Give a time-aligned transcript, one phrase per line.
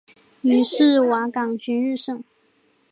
[0.41, 2.23] 于是瓦岗军日盛。